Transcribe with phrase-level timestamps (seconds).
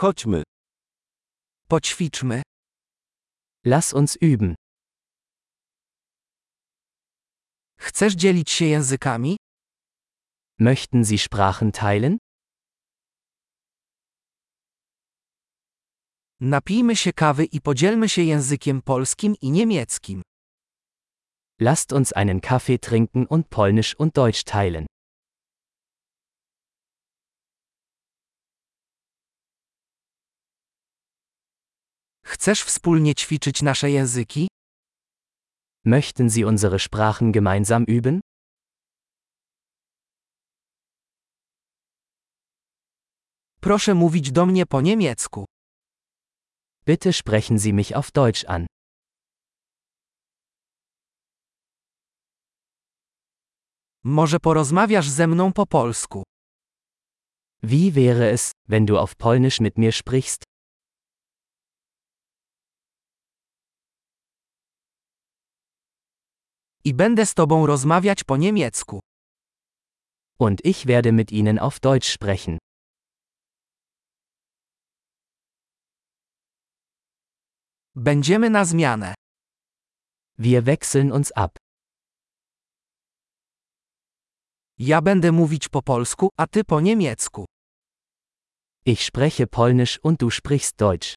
[0.00, 0.42] Chodźmy.
[1.68, 2.42] Poćwiczmy.
[3.64, 4.54] Lass uns üben.
[7.80, 9.36] Chcesz dzielić się językami?
[10.60, 12.18] Möchten Sie Sprachen teilen?
[16.40, 20.22] Napijmy się kawy i podzielmy się językiem polskim i niemieckim.
[21.60, 24.86] Lasst uns einen Kaffee trinken und Polnisch und Deutsch teilen.
[32.32, 34.48] Chcesz wspólnie ćwiczyć nasze języki?
[35.86, 38.20] Möchten Sie unsere Sprachen gemeinsam üben?
[43.60, 45.44] Proszę mówić do mnie po niemiecku.
[46.86, 48.66] Bitte sprechen Sie mich auf Deutsch an.
[54.04, 56.22] Może porozmawiasz ze mną po polsku.
[57.62, 60.49] Wie wäre es, wenn du auf Polnisch mit mir sprichst?
[66.84, 69.00] I będę z tobą rozmawiać po niemiecku.
[70.38, 72.58] Und ich werde mit Ihnen auf Deutsch sprechen.
[77.94, 79.14] Będziemy na zmianę.
[80.38, 81.58] Wir wechseln uns ab.
[84.78, 87.44] Ja będę mówić po polsku, a ty po niemiecku.
[88.86, 91.14] Ich spreche Polnisch und du sprichst Deutsch.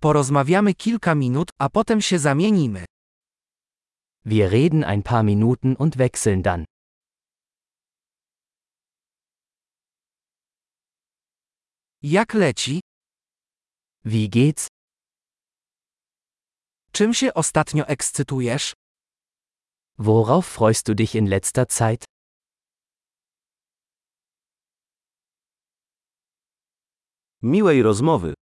[0.00, 2.84] Porozmawiamy kilka minut, a potem się zamienimy.
[4.24, 6.64] Wir reden ein paar Minuten und wechseln dann.
[12.02, 12.80] Jak leci?
[14.04, 14.66] Wie geht's?
[16.92, 18.72] Czym się ostatnio ekscytujesz?
[19.98, 22.04] Worauf freust du dich in letzter Zeit?
[27.42, 28.35] Miłej rozmowy.